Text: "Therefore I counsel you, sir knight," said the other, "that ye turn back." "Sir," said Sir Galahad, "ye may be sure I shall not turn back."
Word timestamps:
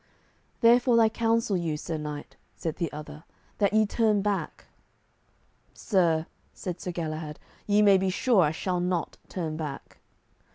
"Therefore 0.61 0.99
I 0.99 1.09
counsel 1.09 1.55
you, 1.55 1.77
sir 1.77 1.95
knight," 1.95 2.35
said 2.55 2.77
the 2.77 2.91
other, 2.91 3.23
"that 3.59 3.71
ye 3.71 3.85
turn 3.85 4.23
back." 4.23 4.65
"Sir," 5.75 6.25
said 6.55 6.81
Sir 6.81 6.91
Galahad, 6.91 7.37
"ye 7.67 7.83
may 7.83 7.99
be 7.99 8.09
sure 8.09 8.41
I 8.41 8.49
shall 8.51 8.79
not 8.79 9.17
turn 9.29 9.57
back." 9.57 9.99